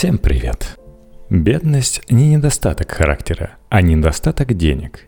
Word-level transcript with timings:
Всем 0.00 0.16
привет! 0.16 0.78
Бедность 1.28 2.00
не 2.08 2.28
недостаток 2.28 2.90
характера, 2.90 3.58
а 3.68 3.82
недостаток 3.82 4.54
денег. 4.54 5.00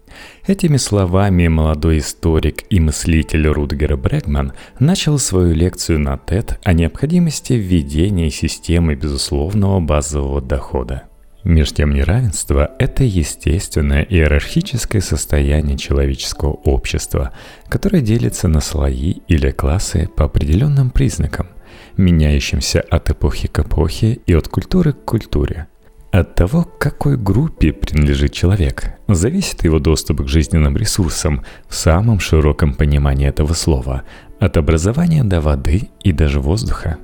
Этими 0.47 0.77
словами 0.77 1.49
молодой 1.49 1.97
историк 1.97 2.65
и 2.69 2.79
мыслитель 2.79 3.47
Рудгер 3.47 3.97
Брегман 3.97 4.53
начал 4.79 5.19
свою 5.19 5.55
лекцию 5.55 5.99
на 6.01 6.17
TED 6.17 6.59
о 6.63 6.75
необходимости 6.75 7.55
введения 7.55 8.29
системы 8.29 8.95
безусловного 8.95 9.81
базового 9.81 10.43
дохода. 10.43 11.05
Между 11.43 11.77
тем 11.77 11.95
неравенство– 11.95 12.73
это 12.79 13.03
естественное 13.03 14.03
иерархическое 14.03 15.01
состояние 15.01 15.79
человеческого 15.79 16.51
общества, 16.51 17.33
которое 17.67 18.03
делится 18.03 18.47
на 18.47 18.61
слои 18.61 19.23
или 19.27 19.53
классы 19.53 20.11
по 20.15 20.27
определенным 20.27 20.91
признакам, 20.91 21.49
меняющимся 21.97 22.81
от 22.81 23.11
эпохи 23.11 23.49
к 23.49 23.61
эпохе 23.61 24.19
и 24.27 24.35
от 24.35 24.49
культуры 24.49 24.93
к 24.93 25.05
культуре– 25.05 25.67
от 26.13 26.35
того, 26.35 26.65
к 26.65 26.79
какой 26.79 27.17
группе 27.17 27.73
принадлежит 27.73 28.35
человек, 28.35 28.93
зависит 29.09 29.65
его 29.65 29.79
доступ 29.79 30.23
к 30.23 30.29
жизненным 30.29 30.77
ресурсам 30.77 31.43
в 31.69 31.75
самом 31.75 32.21
широком 32.21 32.75
понимании 32.75 33.27
этого 33.27 33.55
слова, 33.55 34.03
от 34.39 34.59
образования 34.59 35.25
до 35.25 35.41
воды 35.41 35.89
и 36.05 36.13
даже 36.13 36.39
воздуха. 36.39 36.99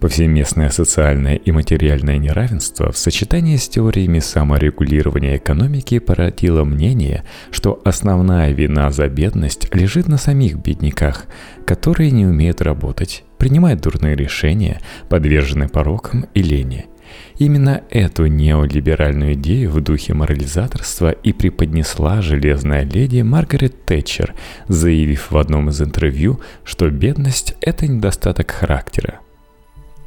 Повсеместное 0.00 0.70
социальное 0.70 1.36
и 1.36 1.52
материальное 1.52 2.18
неравенство 2.18 2.92
в 2.92 2.98
сочетании 2.98 3.56
с 3.56 3.68
теориями 3.68 4.18
саморегулирования 4.18 5.36
экономики 5.36 5.98
породило 5.98 6.64
мнение, 6.64 7.24
что 7.50 7.80
основная 7.84 8.52
вина 8.52 8.90
за 8.90 9.08
бедность 9.08 9.74
лежит 9.74 10.08
на 10.08 10.18
самих 10.18 10.56
бедняках, 10.56 11.26
которые 11.66 12.10
не 12.10 12.26
умеют 12.26 12.60
работать, 12.60 13.24
принимают 13.38 13.80
дурные 13.80 14.16
решения, 14.16 14.80
подвержены 15.08 15.68
порокам 15.68 16.26
и 16.34 16.42
лени– 16.42 16.86
Именно 17.38 17.82
эту 17.90 18.26
неолиберальную 18.26 19.34
идею 19.34 19.70
в 19.70 19.80
духе 19.80 20.14
морализаторства 20.14 21.10
и 21.10 21.32
преподнесла 21.32 22.22
железная 22.22 22.84
леди 22.84 23.20
Маргарет 23.20 23.84
Тэтчер, 23.84 24.34
заявив 24.68 25.30
в 25.30 25.36
одном 25.36 25.68
из 25.68 25.80
интервью, 25.82 26.40
что 26.64 26.88
бедность– 26.90 27.54
это 27.60 27.86
недостаток 27.86 28.50
характера. 28.50 29.20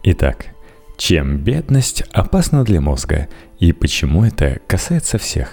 Итак, 0.03 0.47
чем 0.97 1.37
бедность 1.37 2.03
опасна 2.11 2.63
для 2.63 2.81
мозга 2.81 3.27
и 3.59 3.71
почему 3.73 4.23
это 4.23 4.59
касается 4.67 5.17
всех? 5.17 5.51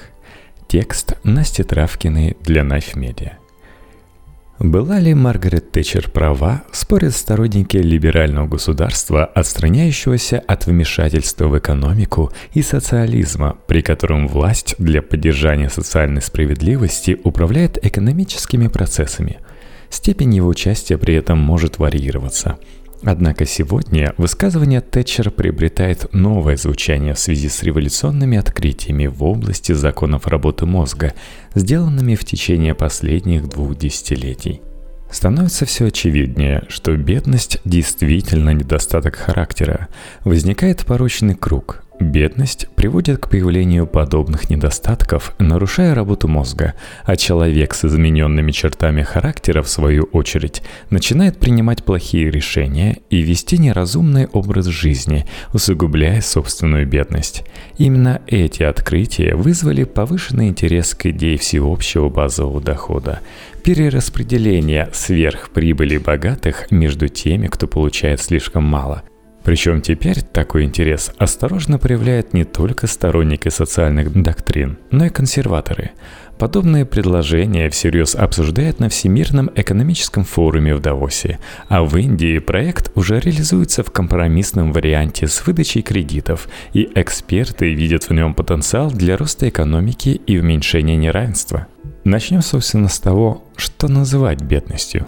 Текст 0.69 1.16
Насти 1.25 1.62
Травкиной 1.62 2.36
для 2.41 2.62
Media– 2.62 3.33
была 4.58 4.98
ли 5.00 5.12
Маргарет 5.12 5.70
Тэтчер 5.70 6.11
права, 6.11 6.62
спорят 6.72 7.14
сторонники 7.14 7.77
либерального 7.77 8.47
государства, 8.47 9.27
отстраняющегося 9.27 10.38
от 10.38 10.64
вмешательства 10.64 11.47
в 11.47 11.58
экономику 11.58 12.33
и 12.55 12.62
социализма, 12.62 13.58
при 13.66 13.83
котором 13.83 14.27
власть 14.27 14.75
для 14.78 15.03
поддержания 15.03 15.69
социальной 15.69 16.22
справедливости 16.22 17.19
управляет 17.22 17.84
экономическими 17.84 18.69
процессами. 18.69 19.41
Степень 19.91 20.34
его 20.34 20.48
участия 20.48 20.97
при 20.97 21.14
этом 21.14 21.38
может 21.38 21.78
варьироваться– 21.78 22.58
Однако 23.02 23.47
сегодня 23.47 24.14
высказывание 24.16 24.80
Тэтчер 24.80 25.30
приобретает 25.30 26.12
новое 26.12 26.56
звучание 26.56 27.14
в 27.14 27.19
связи 27.19 27.48
с 27.48 27.62
революционными 27.62 28.38
открытиями 28.38 29.06
в 29.06 29.22
области 29.22 29.72
законов 29.72 30.27
работы 30.27 30.66
мозга, 30.66 31.14
сделанными 31.55 32.14
в 32.14 32.25
течение 32.25 32.75
последних 32.75 33.48
двух 33.48 33.77
десятилетий. 33.77 34.62
Становится 35.11 35.66
все 35.66 35.86
очевиднее, 35.86 36.64
что 36.69 36.97
бедность 36.97 37.61
действительно 37.64 38.50
недостаток 38.50 39.14
характера. 39.16 39.88
Возникает 40.25 40.84
порочный 40.84 41.34
круг, 41.34 41.84
Бедность 41.98 42.69
приводит 42.77 43.19
к 43.19 43.30
появлению 43.30 43.86
подобных 43.86 44.50
недостатков, 44.50 45.34
нарушая 45.39 45.94
работу 45.94 46.28
мозга, 46.28 46.75
а 47.04 47.16
человек 47.16 47.72
с 47.72 47.87
измененными 47.87 48.53
чертами 48.53 49.03
характера, 49.03 49.62
в 49.62 49.69
свою 49.69 50.04
очередь, 50.12 50.62
начинает 50.91 51.38
принимать 51.38 51.84
плохие 51.84 52.31
решения 52.31 52.98
и 53.09 53.22
вести 53.22 53.56
неразумный 53.56 54.26
образ 54.26 54.66
жизни, 54.66 55.25
усугубляя 55.54 56.20
собственную 56.20 56.87
бедность. 56.87 57.44
Именно 57.78 58.20
эти 58.26 58.62
открытия 58.62 59.34
вызвали 59.34 59.84
повышенный 59.84 60.49
интерес 60.49 60.94
к 60.94 61.06
идее 61.06 61.38
всеобщего 61.38 62.10
базового 62.10 62.60
дохода, 62.60 63.20
перераспределение 63.65 64.91
сверхприбыли 64.93 65.97
богатых 65.97 66.70
между 66.70 67.09
теми, 67.09 67.47
кто 67.47 67.66
получает 67.66 68.20
слишком 68.20 68.65
мало– 68.65 69.03
причем 69.46 69.80
теперь 69.80 70.22
такой 70.22 70.64
интерес 70.64 71.12
осторожно 71.18 71.78
проявляют 71.78 72.34
не 72.34 72.42
только 72.42 72.88
сторонники 72.88 73.48
социальных 73.48 74.12
доктрин, 74.12 74.76
но 74.90 75.04
и 75.04 75.08
консерваторы. 75.08 75.92
Подобные 76.36 76.84
предложения 76.84 77.70
всерьез 77.70 78.16
обсуждают 78.16 78.80
на 78.80 78.88
Всемирном 78.88 79.48
экономическом 79.54 80.24
форуме 80.24 80.74
в 80.74 80.80
Давосе, 80.80 81.38
а 81.68 81.84
в 81.84 81.96
Индии 81.96 82.40
проект 82.40 82.90
уже 82.96 83.20
реализуется 83.20 83.84
в 83.84 83.92
компромиссном 83.92 84.72
варианте 84.72 85.28
с 85.28 85.46
выдачей 85.46 85.82
кредитов, 85.82 86.48
и 86.72 86.90
эксперты 86.96 87.72
видят 87.72 88.08
в 88.08 88.12
нем 88.12 88.34
потенциал 88.34 88.90
для 88.90 89.16
роста 89.16 89.48
экономики 89.48 90.20
и 90.26 90.40
уменьшения 90.40 90.96
неравенства. 90.96 91.68
Начнем, 92.02 92.42
собственно, 92.42 92.88
с 92.88 92.98
того, 92.98 93.44
что 93.56 93.86
называть 93.86 94.42
бедностью. 94.42 95.06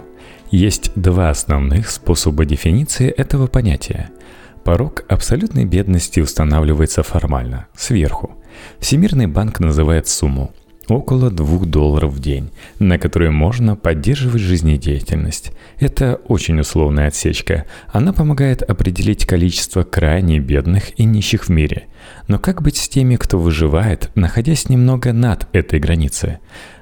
Есть 0.49 0.93
два 0.95 1.29
основных 1.29 1.89
способа 1.89 2.45
дефиниции 2.45 3.09
этого 3.09 3.47
понятия– 3.47 4.11
Порог 4.63 5.03
абсолютной 5.07 5.65
бедности 5.65 6.19
устанавливается 6.19 7.03
формально, 7.03 7.67
сверху. 7.75 8.37
Всемирный 8.79 9.27
банк 9.27 9.59
называет 9.59 10.07
сумму 10.07 10.53
около 10.87 11.29
2 11.29 11.65
долларов 11.65 12.13
в 12.13 12.19
день, 12.19 12.49
на 12.79 12.97
которую 12.97 13.31
можно 13.31 13.75
поддерживать 13.75 14.41
жизнедеятельность. 14.41 15.51
Это 15.79 16.15
очень 16.27 16.59
условная 16.59 17.07
отсечка. 17.07 17.65
Она 17.91 18.11
помогает 18.13 18.61
определить 18.61 19.25
количество 19.25 19.83
крайне 19.83 20.39
бедных 20.39 20.99
и 20.99 21.03
нищих 21.03 21.45
в 21.45 21.49
мире. 21.49 21.85
Но 22.27 22.39
как 22.39 22.61
быть 22.61 22.77
с 22.77 22.89
теми, 22.89 23.15
кто 23.15 23.37
выживает, 23.39 24.09
находясь 24.15 24.69
немного 24.69 25.13
над 25.13 25.47
этой 25.53 25.79
границей? 25.79 26.39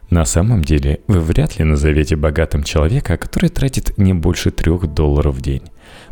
На 0.10 0.24
самом 0.24 0.64
деле, 0.64 1.02
вы 1.08 1.20
вряд 1.20 1.60
ли 1.60 1.66
назовете 1.66 2.16
богатым 2.16 2.64
человека, 2.64 3.18
который 3.18 3.50
тратит 3.50 3.98
не 3.98 4.14
больше 4.14 4.52
3 4.52 4.88
долларов 4.88 5.36
в 5.36 5.42
день. 5.42 5.64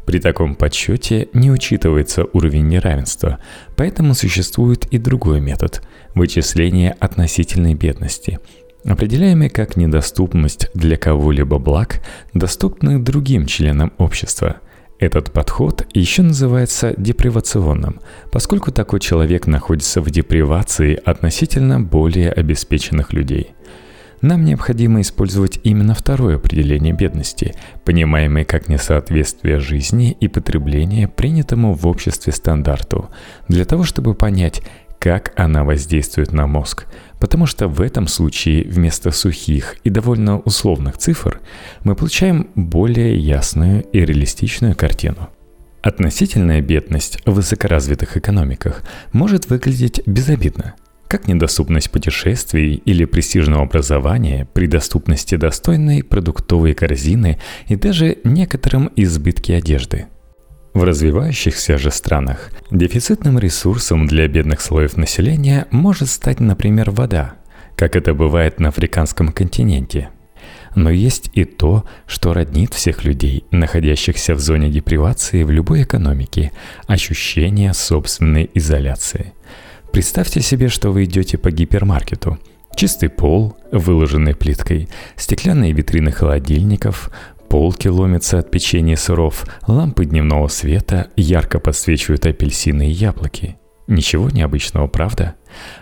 При 0.05 0.19
таком 0.19 0.55
подсчете 0.55 1.29
не 1.33 1.49
учитывается 1.49 2.25
уровень 2.33 2.67
неравенства, 2.67 3.39
поэтому 3.77 4.13
существует 4.13 4.85
и 4.87 4.97
другой 4.97 5.39
метод– 5.39 5.81
вычисление 6.13 6.91
относительной 6.99 7.73
бедности, 7.73 8.39
определяемый 8.83 9.49
как 9.49 9.77
недоступность 9.77 10.69
для 10.73 10.97
кого-либо 10.97 11.57
благ, 11.57 12.01
доступных 12.33 13.01
другим 13.01 13.45
членам 13.45 13.93
общества. 13.97 14.57
Этот 14.99 15.31
подход 15.31 15.87
еще 15.93 16.21
называется 16.21 16.93
депривационным, 16.97 18.01
поскольку 18.31 18.71
такой 18.71 18.99
человек 18.99 19.47
находится 19.47 20.01
в 20.01 20.11
депривации 20.11 20.99
относительно 21.05 21.79
более 21.79 22.29
обеспеченных 22.29 23.13
людей– 23.13 23.51
нам 24.25 24.43
необходимо 24.43 25.01
использовать 25.01 25.59
именно 25.63 25.93
второе 25.93 26.35
определение 26.35 26.93
бедности, 26.93 27.55
понимаемое 27.83 28.43
как 28.43 28.67
несоответствие 28.67 29.59
жизни 29.59 30.17
и 30.19 30.27
потребления 30.27 31.07
принятому 31.07 31.73
в 31.73 31.87
обществе 31.87 32.33
стандарту, 32.33 33.09
для 33.47 33.65
того 33.65 33.83
чтобы 33.83 34.15
понять, 34.15 34.61
как 34.99 35.33
она 35.35 35.63
воздействует 35.63 36.31
на 36.31 36.47
мозг, 36.47 36.87
потому 37.19 37.45
что 37.45 37.67
в 37.67 37.81
этом 37.81 38.07
случае 38.07 38.63
вместо 38.63 39.11
сухих 39.11 39.77
и 39.83 39.89
довольно 39.89 40.39
условных 40.39 40.97
цифр 40.97 41.39
мы 41.83 41.95
получаем 41.95 42.49
более 42.55 43.17
ясную 43.17 43.83
и 43.83 43.99
реалистичную 43.99 44.75
картину. 44.75 45.29
Относительная 45.83 46.61
бедность 46.61 47.19
в 47.27 47.33
высокоразвитых 47.33 48.17
экономиках 48.17 48.81
может 49.11 49.49
выглядеть 49.49 50.01
безобидно– 50.07 50.73
как 51.07 51.27
недоступность 51.27 51.91
путешествий 51.91 52.75
или 52.85 53.05
престижного 53.05 53.63
образования 53.63 54.47
при 54.53 54.67
доступности 54.67 55.35
достойной 55.35 56.03
продуктовой 56.03 56.73
корзины 56.73 57.39
и 57.67 57.75
даже 57.75 58.17
некотором 58.23 58.91
избытке 58.95 59.55
одежды. 59.55 60.07
В 60.73 60.83
развивающихся 60.83 61.77
же 61.77 61.89
странах 61.89 62.51
дефицитным 62.69 63.39
ресурсом 63.39 64.07
для 64.07 64.27
бедных 64.27 64.59
слоев 64.59 64.97
населения 64.97 65.67
может 65.71 66.09
стать, 66.09 66.41
например, 66.41 66.91
вода, 66.91 67.35
как 67.77 67.95
это 67.95 68.13
бывает 68.13 68.59
на 68.59 68.69
африканском 68.69 69.31
континенте. 69.31 70.09
Но 70.75 70.89
есть 70.89 71.29
и 71.33 71.45
то, 71.45 71.85
что 72.05 72.33
роднит 72.33 72.73
всех 72.73 73.05
людей, 73.05 73.45
находящихся 73.51 74.35
в 74.35 74.39
зоне 74.39 74.69
депривации 74.69 75.43
в 75.43 75.51
любой 75.51 75.83
экономике, 75.83 76.51
ощущение 76.87 77.73
собственной 77.73 78.49
изоляции– 78.53 79.33
Представьте 79.95 80.41
себе, 80.41 80.67
что 80.67 80.91
вы 80.91 81.05
идете 81.05 81.37
по 81.37 81.51
гипермаркету. 81.51 82.37
Чистый 82.75 83.07
пол, 83.07 83.55
выложенный 83.71 84.35
плиткой, 84.35 84.89
стеклянные 85.15 85.71
витрины 85.71 86.11
холодильников, 86.11 87.09
Полки 87.47 87.87
ломятся 87.87 88.39
от 88.39 88.51
печенья 88.51 88.97
сыров, 88.97 89.45
лампы 89.67 90.03
дневного 90.03 90.49
света 90.49 91.07
ярко 91.15 91.59
подсвечивают 91.59 92.25
апельсины 92.25 92.89
и 92.89 92.91
яблоки. 92.91 93.55
Ничего 93.87 94.29
необычного, 94.29 94.87
правда? 94.87 95.35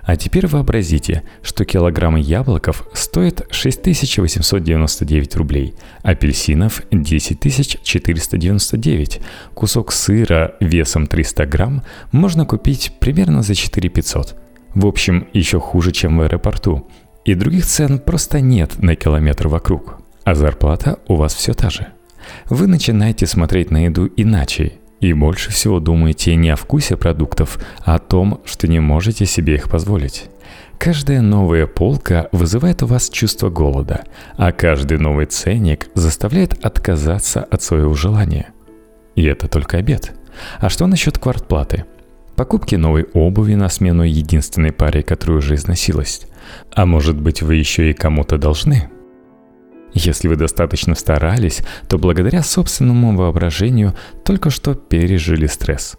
А 0.04 0.16
теперь 0.18 0.48
вообразите, 0.48 1.24
что 1.42 1.66
килограмм 1.66 2.18
яблоков 2.18 2.86
стоит 2.94 3.48
6899 3.50 5.36
рублей, 5.36 5.74
апельсинов 6.02 6.82
10499, 6.92 9.22
кусок 9.54 9.94
сыра 9.94 10.56
весом 10.60 11.08
300 11.08 11.46
грамм 11.46 11.84
можно 12.12 12.46
купить 12.46 12.92
примерно 13.00 13.42
за 13.42 13.56
4500. 13.56 14.36
В 14.76 14.86
общем, 14.86 15.28
еще 15.34 15.60
хуже, 15.60 15.92
чем 15.92 16.18
в 16.18 16.22
аэропорту. 16.22 16.88
И 17.26 17.34
других 17.36 17.66
цен 17.66 18.00
просто 18.00 18.42
нет 18.42 18.80
на 18.80 18.96
километр 18.96 19.48
вокруг 19.48 20.04
а 20.24 20.36
зарплата 20.36 21.00
у 21.08 21.16
вас 21.16 21.34
все 21.34 21.54
та 21.54 21.70
же. 21.70 21.88
Вы 22.50 22.68
начинаете 22.68 23.28
смотреть 23.28 23.72
на 23.72 23.86
еду 23.86 24.10
иначе 24.16 24.74
и 25.04 25.12
больше 25.12 25.52
всего 25.52 25.82
думаете 25.82 26.34
не 26.36 26.50
о 26.50 26.56
вкусе 26.56 26.96
продуктов, 26.96 27.60
а 27.84 27.96
о 27.96 28.00
том, 28.00 28.40
что 28.46 28.70
не 28.70 28.80
можете 28.80 29.26
себе 29.26 29.56
их 29.56 29.70
позволить. 29.70 30.30
Каждая 30.78 31.20
новая 31.20 31.68
полка 31.68 32.30
вызывает 32.32 32.84
у 32.84 32.86
вас 32.86 33.10
чувство 33.10 33.50
голода, 33.50 34.06
а 34.38 34.54
каждый 34.54 35.00
новый 35.00 35.26
ценник 35.26 35.90
заставляет 35.94 36.66
отказаться 36.66 37.44
от 37.44 37.62
своего 37.62 37.94
желания. 37.94 38.54
И 39.16 39.26
это 39.26 39.50
только 39.50 39.78
обед. 39.78 40.14
А 40.60 40.70
что 40.70 40.88
насчет 40.88 41.18
квартплаты? 41.18 41.84
Покупки 42.38 42.76
новой 42.76 43.04
обуви 43.14 43.56
на 43.56 43.68
смену 43.68 44.04
единственной 44.04 44.72
паре, 44.72 45.04
которая 45.04 45.40
уже 45.40 45.56
износилась. 45.56 46.22
А 46.74 46.86
может 46.86 47.20
быть 47.20 47.42
вы 47.42 47.56
еще 47.56 47.92
и 47.92 47.94
кому-то 47.94 48.38
должны? 48.38 48.90
Если 49.94 50.28
вы 50.28 50.36
достаточно 50.36 50.96
старались, 50.96 51.62
то 51.88 51.98
благодаря 51.98 52.44
собственному 52.44 53.16
воображению 53.16 53.96
только 54.26 54.50
что 54.50 54.76
пережили 54.76 55.46
стресс. 55.48 55.98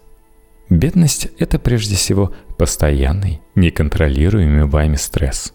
Бедность– 0.69 1.29
это 1.39 1.59
прежде 1.59 1.95
всего 1.95 2.33
постоянный, 2.57 3.41
неконтролируемый 3.55 4.65
вами 4.65 4.95
стресс 4.95 5.53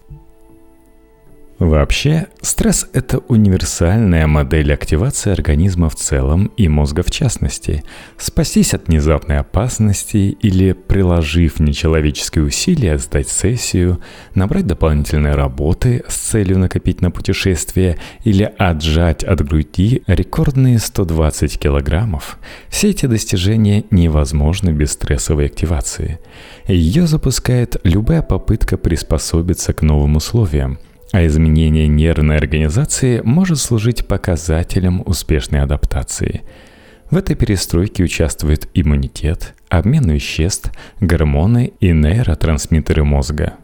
Вообще, 1.61 2.25
стресс– 2.41 2.87
это 2.93 3.19
универсальная 3.19 4.25
модель 4.25 4.73
активации 4.73 5.31
организма 5.31 5.91
в 5.91 5.95
целом 5.95 6.51
и 6.57 6.67
мозга 6.67 7.03
в 7.03 7.11
частности. 7.11 7.83
Спастись 8.17 8.73
от 8.73 8.87
внезапной 8.87 9.37
опасности 9.37 10.35
или, 10.41 10.71
приложив 10.71 11.59
нечеловеческие 11.59 12.45
усилия, 12.45 12.97
сдать 12.97 13.27
сессию, 13.27 14.01
набрать 14.33 14.65
дополнительные 14.65 15.35
работы 15.35 16.03
с 16.07 16.15
целью 16.15 16.57
накопить 16.57 16.99
на 16.99 17.11
путешествие 17.11 17.99
или 18.23 18.51
отжать 18.57 19.23
от 19.23 19.47
груди 19.47 20.01
рекордные 20.07 20.79
120 20.79 21.59
килограммов– 21.59 22.39
все 22.69 22.89
эти 22.89 23.05
достижения 23.05 23.83
невозможны 23.91 24.71
без 24.71 24.93
стрессовой 24.93 25.45
активации. 25.45 26.17
Ее 26.65 27.05
запускает 27.05 27.79
любая 27.83 28.23
попытка 28.23 28.77
приспособиться 28.77 29.73
к 29.73 29.83
новым 29.83 30.15
условиям– 30.15 30.79
а 31.11 31.25
изменение 31.25 31.87
нервной 31.87 32.37
организации 32.37 33.21
может 33.21 33.59
служить 33.59 34.07
показателем 34.07 35.03
успешной 35.05 35.61
адаптации. 35.61 36.41
В 37.09 37.17
этой 37.17 37.35
перестройке 37.35 38.03
участвует 38.03 38.69
иммунитет, 38.73 39.53
обмен 39.69 40.09
веществ, 40.09 40.71
гормоны 41.01 41.73
и 41.81 41.91
нейротрансмиттеры 41.91 43.03
мозга. 43.03 43.55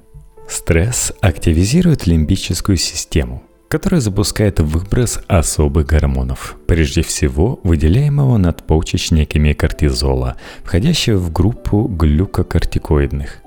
Стресс 0.50 1.14
активизирует 1.22 2.08
лимбическую 2.08 2.78
систему, 2.78 3.44
которая 3.70 4.02
запускает 4.02 4.60
выброс 4.60 5.22
особых 5.28 5.88
гормонов, 5.88 6.58
прежде 6.68 7.02
всего 7.02 7.60
выделяемого 7.64 8.38
надпочечниками 8.38 9.54
кортизола, 9.54 10.36
входящего 10.64 11.18
в 11.18 11.32
группу 11.32 11.88
глюкокортикоидных. 11.88 13.40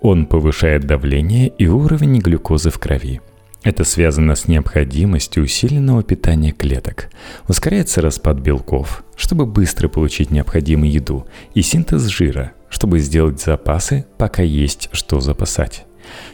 Он 0.00 0.26
повышает 0.26 0.84
давление 0.84 1.48
и 1.48 1.66
уровень 1.66 2.18
глюкозы 2.18 2.68
в 2.70 2.78
крови– 2.78 3.22
это 3.68 3.84
связано 3.84 4.34
с 4.34 4.48
необходимостью 4.48 5.44
усиленного 5.44 6.02
питания 6.02 6.52
клеток. 6.52 7.10
Ускоряется 7.48 8.00
распад 8.00 8.38
белков, 8.38 9.04
чтобы 9.16 9.46
быстро 9.46 9.88
получить 9.88 10.30
необходимую 10.30 10.90
еду, 10.90 11.26
и 11.54 11.62
синтез 11.62 12.06
жира, 12.06 12.52
чтобы 12.70 12.98
сделать 12.98 13.40
запасы, 13.40 14.06
пока 14.16 14.42
есть 14.42 14.88
что 14.92 15.20
запасать. 15.20 15.87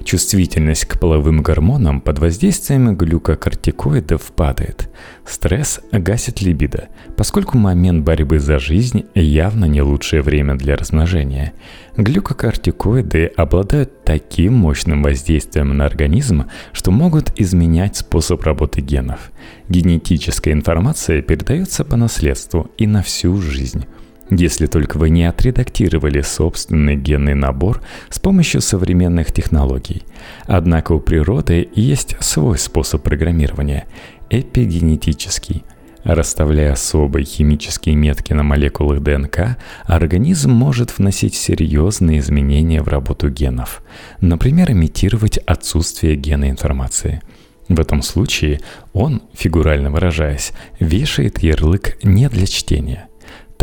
Чувствительность 0.05 0.85
к 0.85 0.99
половым 0.99 1.43
гормонам 1.43 2.00
под 2.00 2.19
воздействием 2.19 2.97
глюкокортикоидов 2.97 4.23
падает. 4.32 4.91
Стресс 5.26 5.81
гасит 5.93 6.43
либидо, 6.43 6.88
поскольку 7.17 7.56
момент 7.56 8.05
борьбы 8.05 8.38
за 8.38 8.59
жизнь 8.59 9.06
явно 9.15 9.65
не 9.65 9.82
лучшее 9.82 10.23
время 10.23 10.56
для 10.56 10.76
размножения. 10.76 11.53
Глюкокортикоиды 11.97 13.26
обладают 13.26 14.05
таким 14.05 14.55
мощным 14.55 15.03
воздействием 15.03 15.77
на 15.77 15.87
организм, 15.87 16.44
что 16.73 16.91
могут 16.91 17.32
изменять 17.41 17.97
способ 17.97 18.43
работы 18.43 18.81
генов. 18.81 19.31
Генетическая 19.69 20.53
информация 20.53 21.23
передается 21.23 21.85
по 21.85 21.97
наследству 21.97 22.70
и 22.77 22.87
на 22.87 23.03
всю 23.03 23.41
жизнь 23.41 23.87
если 24.31 24.67
только 24.67 24.99
вы 24.99 25.11
не 25.11 25.25
отредактировали 25.25 26.21
собственный 26.23 26.97
генный 26.97 27.35
набор 27.35 27.82
с 28.09 28.19
помощью 28.19 28.61
современных 28.61 29.32
технологий. 29.32 30.03
Однако 30.47 30.93
у 30.93 31.00
природы 31.00 31.69
есть 31.75 32.17
свой 32.21 32.59
способ 32.59 33.03
программирования– 33.03 33.87
эпигенетический. 34.31 35.65
Расставляя 36.05 36.73
особые 36.73 37.25
химические 37.25 37.94
метки 37.94 38.35
на 38.35 38.43
молекулах 38.43 39.00
ДНК, 39.00 39.56
организм 39.85 40.50
может 40.50 40.99
вносить 40.99 41.35
серьезные 41.35 42.19
изменения 42.19 42.82
в 42.82 42.88
работу 42.88 43.31
генов. 43.31 43.82
Например, 44.20 44.70
имитировать 44.70 45.38
отсутствие 45.38 46.17
генной 46.17 46.50
информации– 46.50 47.23
в 47.67 47.81
этом 47.81 48.03
случае 48.03 48.61
он, 48.93 49.23
фигурально 49.32 49.91
выражаясь, 49.91 50.53
вешает 50.81 51.38
ярлык 51.38 51.97
не 52.03 52.29
для 52.29 52.47
чтения– 52.47 53.09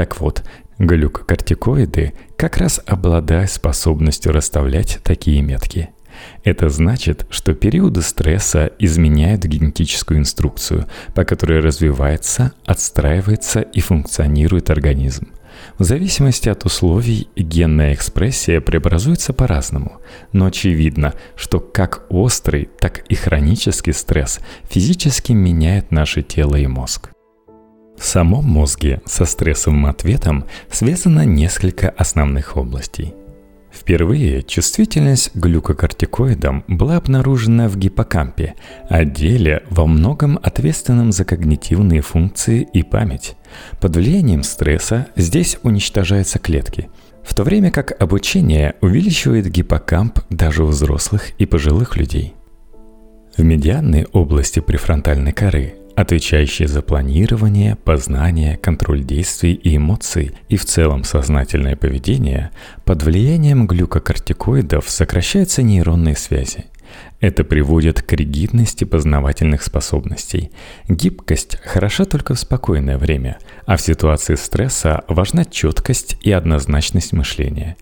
так 0.02 0.20
вот, 0.20 0.44
глюкокортикоиды 0.80 2.14
как 2.36 2.58
раз 2.58 2.82
обладают 2.88 3.52
способностью 3.52 4.32
расставлять 4.32 4.98
такие 5.04 5.44
метки. 5.44 5.92
Это 6.44 6.70
значит, 6.70 7.28
что 7.30 7.54
периоды 7.54 8.02
стресса 8.02 8.72
изменяют 8.80 9.44
генетическую 9.44 10.20
инструкцию, 10.20 10.88
по 11.14 11.24
которой 11.24 11.60
развивается, 11.60 12.54
отстраивается 12.66 13.62
и 13.62 13.80
функционирует 13.80 14.72
организм. 14.72 15.28
В 15.78 15.84
зависимости 15.84 16.50
от 16.50 16.66
условий 16.66 17.28
генная 17.36 17.94
экспрессия 17.94 18.60
преобразуется 18.60 19.34
по-разному, 19.34 20.02
но 20.34 20.48
очевидно, 20.48 21.14
что 21.36 21.60
как 21.60 22.08
острый, 22.10 22.72
так 22.80 23.06
и 23.08 23.14
хронический 23.14 23.94
стресс 23.94 24.40
физически 24.68 25.34
меняет 25.34 25.92
наше 25.92 26.24
тело 26.24 26.56
и 26.56 26.66
мозг. 26.66 27.12
В 28.02 28.06
самом 28.06 28.46
мозге 28.46 29.00
со 29.06 29.26
стрессовым 29.26 29.86
ответом 29.86 30.46
связано 30.72 31.24
несколько 31.24 31.88
основных 31.88 32.58
областей. 32.58 33.14
Впервые 33.72 34.42
чувствительность 34.42 35.30
к 35.34 35.36
глюкокортикоидам 35.36 36.64
была 36.68 36.98
обнаружена 36.98 37.70
в 37.70 37.78
гиппокампе, 37.78 38.56
отделе 38.90 39.62
во 39.70 39.86
многом 39.86 40.40
ответственном 40.42 41.12
за 41.12 41.26
когнитивные 41.26 42.02
функции 42.02 42.68
и 42.74 42.82
память. 42.82 43.36
Под 43.80 43.96
влиянием 43.96 44.42
стресса 44.42 45.06
здесь 45.16 45.60
уничтожаются 45.62 46.40
клетки, 46.40 46.90
в 47.24 47.36
то 47.36 47.44
время 47.44 47.70
как 47.70 48.02
обучение 48.02 48.74
увеличивает 48.82 49.48
гиппокамп 49.48 50.22
даже 50.32 50.64
у 50.64 50.68
взрослых 50.68 51.40
и 51.40 51.46
пожилых 51.46 51.98
людей. 51.98 52.34
В 53.38 53.44
медианной 53.44 54.08
области 54.12 54.60
префронтальной 54.60 55.34
коры 55.34 55.76
отвечающие 56.02 56.68
за 56.68 56.82
планирование, 56.82 57.76
познание, 57.76 58.58
контроль 58.58 59.04
действий 59.04 59.54
и 59.54 59.78
эмоций 59.78 60.34
и 60.50 60.58
в 60.58 60.66
целом 60.66 61.04
сознательное 61.04 61.76
поведение, 61.76 62.52
под 62.86 63.04
влиянием 63.04 63.68
глюкокортикоидов 63.68 64.90
сокращаются 64.90 65.64
нейронные 65.64 66.16
связи. 66.16 66.66
Это 67.20 67.44
приводит 67.44 68.02
к 68.02 68.14
ригидности 68.14 68.84
познавательных 68.84 69.62
способностей. 69.64 70.52
Гибкость 70.90 71.58
хороша 71.64 72.06
только 72.06 72.34
в 72.34 72.40
спокойное 72.40 72.98
время, 72.98 73.38
а 73.66 73.78
в 73.78 73.82
ситуации 73.82 74.36
стресса 74.36 75.04
важна 75.08 75.46
четкость 75.46 76.18
и 76.22 76.32
однозначность 76.32 77.14
мышления. 77.14 77.78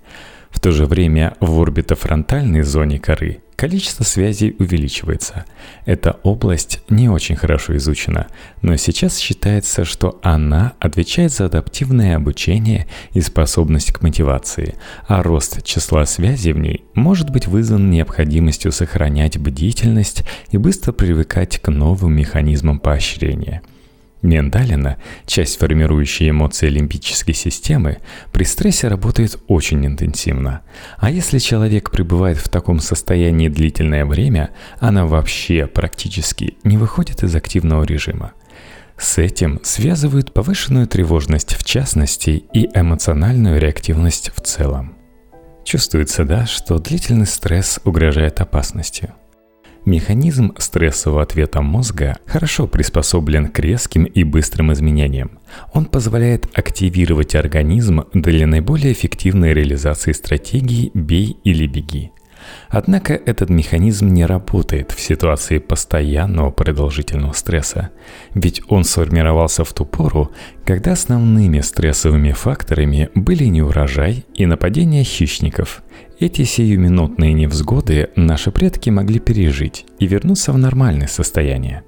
В 0.49 0.59
то 0.59 0.71
же 0.71 0.85
время 0.85 1.35
в 1.39 1.61
орбитофронтальной 1.61 2.63
зоне 2.63 2.99
коры 2.99 3.41
количество 3.55 4.03
связей 4.03 4.55
увеличивается. 4.57 5.43
Эта 5.85 6.19
область 6.23 6.81
не 6.89 7.09
очень 7.09 7.35
хорошо 7.35 7.75
изучена, 7.75 8.27
но 8.61 8.77
сейчас 8.77 9.17
считается, 9.17 9.83
что 9.83 10.17
она 10.23 10.73
отвечает 10.79 11.33
за 11.33 11.45
адаптивное 11.45 12.15
обучение 12.15 12.87
и 13.11 13.19
способность 13.19 13.91
к 13.91 14.01
мотивации, 14.01 14.75
а 15.07 15.21
рост 15.23 15.61
числа 15.63 16.05
связей 16.05 16.53
в 16.53 16.57
ней 16.57 16.85
может 16.93 17.31
быть 17.31 17.47
вызван 17.47 17.89
необходимостью 17.89 18.71
сохранять 18.71 19.37
бдительность 19.37 20.23
и 20.51 20.57
быстро 20.57 20.93
привыкать 20.93 21.59
к 21.59 21.69
новым 21.69 22.15
механизмам 22.15 22.79
поощрения– 22.79 23.61
Миндалина, 24.21 24.97
часть 25.25 25.59
формирующей 25.59 26.29
эмоции 26.29 26.67
лимбической 26.67 27.33
системы, 27.33 27.99
при 28.33 28.43
стрессе 28.43 28.87
работает 28.89 29.39
очень 29.47 29.85
интенсивно. 29.85 30.61
А 30.97 31.09
если 31.09 31.39
человек 31.39 31.89
пребывает 31.89 32.37
в 32.37 32.49
таком 32.49 32.79
состоянии 32.79 33.47
длительное 33.47 34.05
время, 34.05 34.49
она 34.79 35.05
вообще 35.05 35.67
практически 35.67 36.57
не 36.63 36.77
выходит 36.77 37.23
из 37.23 37.33
активного 37.35 37.83
режима. 37.83 38.33
С 38.97 39.17
этим 39.17 39.61
связывают 39.63 40.33
повышенную 40.33 40.85
тревожность 40.85 41.55
в 41.55 41.63
частности 41.63 42.43
и 42.53 42.69
эмоциональную 42.73 43.57
реактивность 43.59 44.31
в 44.35 44.41
целом. 44.41 44.97
Чувствуется, 45.63 46.25
да, 46.25 46.45
что 46.45 46.79
длительный 46.79 47.27
стресс 47.27 47.79
угрожает 47.85 48.41
опасностью. 48.41 49.13
Механизм 49.85 50.53
стрессового 50.57 51.21
ответа 51.21 51.61
мозга 51.61 52.17
хорошо 52.25 52.67
приспособлен 52.67 53.47
к 53.47 53.59
резким 53.59 54.03
и 54.03 54.23
быстрым 54.23 54.73
изменениям. 54.73 55.39
Он 55.73 55.85
позволяет 55.85 56.47
активировать 56.53 57.35
организм 57.35 58.03
для 58.13 58.45
наиболее 58.45 58.93
эффективной 58.93 59.53
реализации 59.53 60.11
стратегии 60.11 60.91
«бей 60.93 61.37
или 61.43 61.65
беги». 61.65 62.11
Однако 62.69 63.13
этот 63.13 63.49
механизм 63.49 64.07
не 64.07 64.25
работает 64.25 64.91
в 64.91 64.99
ситуации 64.99 65.57
постоянного 65.57 66.51
продолжительного 66.51 67.33
стресса, 67.33 67.89
ведь 68.33 68.61
он 68.69 68.83
сформировался 68.83 69.63
в 69.63 69.73
ту 69.73 69.85
пору, 69.85 70.31
когда 70.65 70.93
основными 70.93 71.61
стрессовыми 71.61 72.31
факторами 72.31 73.09
были 73.15 73.45
неурожай 73.45 74.25
и 74.33 74.45
нападение 74.45 75.03
хищников. 75.03 75.81
Эти 76.19 76.43
сиюминутные 76.43 77.33
невзгоды 77.33 78.09
наши 78.15 78.51
предки 78.51 78.89
могли 78.89 79.19
пережить 79.19 79.85
и 79.99 80.05
вернуться 80.05 80.51
в 80.51 80.57
нормальное 80.57 81.07
состояние. 81.07 81.83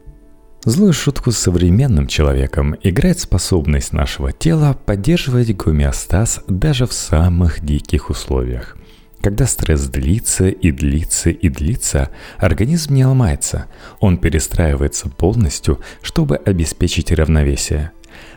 Злую 0.64 0.94
шутку 0.94 1.32
с 1.32 1.38
современным 1.40 2.06
человеком 2.06 2.76
играет 2.84 3.20
способность 3.20 3.94
нашего 3.94 4.32
тела 4.32 4.78
поддерживать 4.86 5.56
гомеостаз 5.56 6.42
даже 6.48 6.86
в 6.86 6.94
самых 6.94 7.66
диких 7.66 8.12
условиях. 8.12 8.78
Когда 9.22 9.46
стресс 9.46 9.82
длится 9.88 10.50
и 10.50 10.72
длится 10.72 11.30
и 11.30 11.48
длится, 11.48 12.10
организм 12.40 12.96
не 12.96 13.06
ломается, 13.06 13.68
он 14.00 14.18
перестраивается 14.18 15.10
полностью, 15.10 15.80
чтобы 16.02 16.38
обеспечить 16.38 17.12
равновесие. 17.12 17.92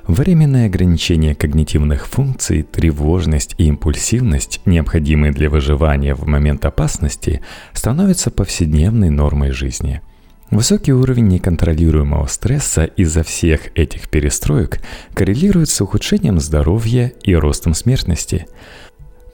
Временное 0.06 0.66
ограничение 0.66 1.34
когнитивных 1.34 2.06
функций, 2.06 2.62
тревожность 2.62 3.54
и 3.56 3.64
импульсивность, 3.64 4.60
необходимые 4.66 5.32
для 5.32 5.48
выживания 5.48 6.14
в 6.14 6.26
момент 6.26 6.66
опасности, 6.66 7.40
становятся 7.72 8.30
повседневной 8.30 9.08
нормой 9.08 9.52
жизни– 9.52 10.02
Высокий 10.50 10.92
уровень 10.92 11.26
неконтролируемого 11.26 12.26
стресса 12.26 12.84
из-за 12.84 13.24
всех 13.24 13.76
этих 13.76 14.08
перестроек 14.08 14.78
коррелирует 15.14 15.68
с 15.68 15.80
ухудшением 15.80 16.38
здоровья 16.38 17.12
и 17.22 17.34
ростом 17.34 17.74
смертности. 17.74 18.46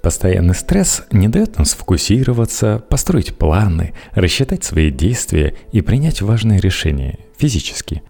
Постоянный 0.02 0.54
стресс 0.54 1.02
не 1.12 1.28
дает 1.28 1.58
нам 1.58 1.66
сфокусироваться, 1.66 2.82
построить 2.88 3.36
планы, 3.36 3.92
рассчитать 4.12 4.64
свои 4.64 4.90
действия 4.90 5.54
и 5.72 5.82
принять 5.82 6.22
важные 6.22 6.58
решения 6.58 7.18
физически. 7.36 8.02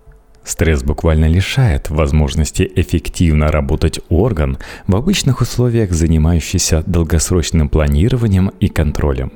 Стресс 0.44 0.82
буквально 0.82 1.26
лишает 1.26 1.90
возможности 1.90 2.70
эффективно 2.76 3.48
работать 3.48 4.00
орган 4.08 4.58
в 4.86 4.96
обычных 4.96 5.40
условиях, 5.40 5.92
занимающийся 5.92 6.82
долгосрочным 6.86 7.68
планированием 7.68 8.48
и 8.60 8.68
контролем. 8.68 9.32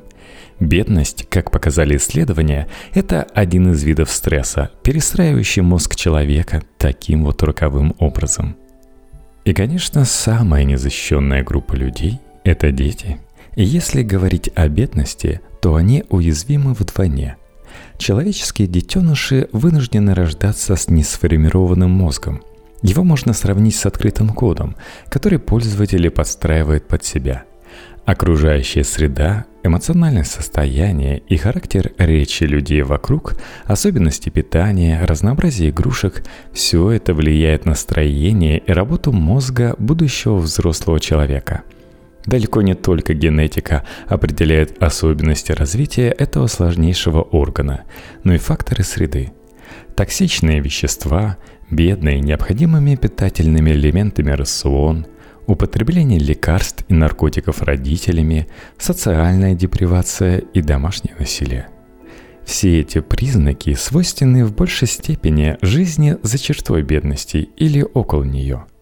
Бедность, 0.61 1.26
как 1.28 1.50
показали 1.50 1.96
исследования, 1.96 2.68
это 2.94 3.26
один 3.34 3.73
из 3.73 3.82
видов 3.82 4.11
стресса, 4.11 4.70
перестраивающий 4.84 5.62
мозг 5.62 5.96
человека 5.96 6.62
таким 6.78 7.25
вот 7.25 7.42
роковым 7.42 7.94
образом. 7.99 8.56
И, 9.44 9.52
конечно, 9.52 10.04
самая 10.04 10.64
незащищенная 10.64 11.42
группа 11.42 11.75
людей 11.75 12.20
это 12.44 12.70
дети. 12.70 13.18
Если 13.56 14.02
говорить 14.02 14.50
о 14.54 14.68
бедности, 14.68 15.40
то 15.60 15.74
они 15.74 16.04
уязвимы 16.10 16.74
вдвойне. 16.74 17.36
Человеческие 17.98 18.68
детеныши 18.68 19.48
вынуждены 19.52 20.14
рождаться 20.14 20.76
с 20.76 20.88
несформированным 20.88 21.90
мозгом. 21.90 22.42
Его 22.82 23.02
можно 23.02 23.32
сравнить 23.32 23.76
с 23.76 23.86
открытым 23.86 24.28
кодом, 24.28 24.76
который 25.08 25.38
пользователи 25.38 26.08
подстраивают 26.08 26.86
под 26.86 27.04
себя. 27.04 27.44
Окружающая 28.04 28.84
среда, 28.84 29.46
эмоциональное 29.62 30.24
состояние 30.24 31.22
и 31.26 31.38
характер 31.38 31.92
речи 31.96 32.44
людей 32.44 32.82
вокруг, 32.82 33.40
особенности 33.64 34.28
питания, 34.28 35.02
разнообразие 35.06 35.70
игрушек– 35.70 36.22
все 36.52 36.90
это 36.90 37.14
влияет 37.14 37.64
на 37.64 37.74
строение 37.74 38.58
и 38.58 38.70
работу 38.72 39.12
мозга 39.12 39.74
будущего 39.78 40.36
взрослого 40.36 41.00
человека– 41.00 41.62
Далеко 42.26 42.62
не 42.62 42.74
только 42.74 43.12
генетика 43.12 43.84
определяет 44.06 44.82
особенности 44.82 45.52
развития 45.52 46.08
этого 46.08 46.46
сложнейшего 46.46 47.20
органа, 47.20 47.84
но 48.22 48.34
и 48.34 48.38
факторы 48.38 48.82
среды. 48.82 49.32
Токсичные 49.94 50.60
вещества, 50.60 51.36
бедные 51.70 52.20
необходимыми 52.20 52.96
питательными 52.96 53.70
элементами 53.70 54.30
рацион, 54.30 55.06
употребление 55.46 56.18
лекарств 56.18 56.84
и 56.88 56.94
наркотиков 56.94 57.62
родителями, 57.62 58.48
социальная 58.78 59.54
депривация 59.54 60.38
и 60.38 60.62
домашнее 60.62 61.14
насилие. 61.18 61.68
Все 62.44 62.80
эти 62.80 63.00
признаки 63.00 63.74
свойственны 63.74 64.44
в 64.44 64.54
большей 64.54 64.88
степени 64.88 65.56
жизни 65.62 66.16
за 66.22 66.38
чертой 66.38 66.82
бедности 66.82 67.48
или 67.56 67.86
около 67.94 68.24
нее– 68.24 68.64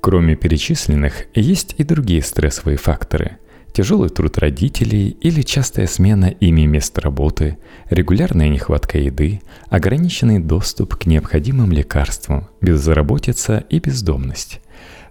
Кроме 0.00 0.36
перечисленных, 0.36 1.26
есть 1.34 1.74
и 1.78 1.84
другие 1.84 2.22
стрессовые 2.22 2.78
факторы. 2.78 3.38
Тяжелый 3.72 4.08
труд 4.08 4.38
родителей 4.38 5.10
или 5.20 5.42
частая 5.42 5.86
смена 5.86 6.26
ими 6.26 6.66
мест 6.66 6.98
работы, 6.98 7.58
регулярная 7.90 8.48
нехватка 8.48 8.98
еды, 8.98 9.40
ограниченный 9.68 10.38
доступ 10.38 10.96
к 10.96 11.06
необходимым 11.06 11.70
лекарствам, 11.72 12.48
безработица 12.60 13.64
и 13.68 13.78
бездомность. 13.78 14.60